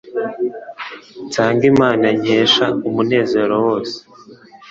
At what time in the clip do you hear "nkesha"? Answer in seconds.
2.19-2.65